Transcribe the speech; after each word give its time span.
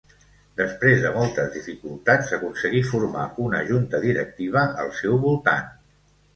Després 0.61 1.03
de 1.03 1.11
moltes 1.17 1.51
dificultats, 1.57 2.33
aconseguí 2.39 2.83
formar 2.95 3.29
una 3.47 3.63
junta 3.71 4.03
directiva 4.09 4.67
al 4.85 4.93
seu 5.05 5.23
voltant. 5.31 5.73